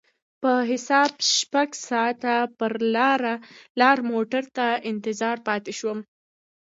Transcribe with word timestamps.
په 0.41 0.51
حساب 0.69 1.11
شپږ 1.37 1.69
ساعته 1.89 2.35
پر 2.57 2.73
لار 3.81 3.97
موټر 4.11 4.43
ته 4.55 4.67
انتظار 4.91 5.37
پاتې 5.47 5.73
شوم. 5.79 5.99